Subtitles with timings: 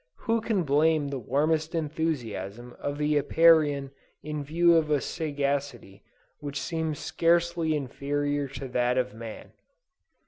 [0.25, 3.91] Who can blame the warmest enthusiasm of the Apiarian
[4.23, 6.01] in view of a sagacity
[6.39, 9.51] which seems scarcely inferior to that of man.